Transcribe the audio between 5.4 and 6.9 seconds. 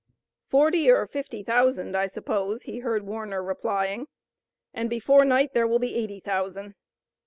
there will be eighty thousand.